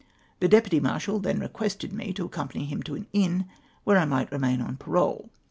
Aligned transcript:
The 0.39 0.47
deputy 0.47 0.79
marshal 0.79 1.19
then 1.19 1.39
requested 1.39 1.93
me 1.93 2.11
to 2.13 2.27
accom 2.27 2.51
pany 2.51 2.65
him 2.65 2.81
to 2.81 2.95
an 2.95 3.05
inn, 3.13 3.45
where 3.83 3.99
I 3.99 4.05
miglit 4.05 4.31
remain 4.31 4.59
on 4.59 4.75
parole. 4.75 5.29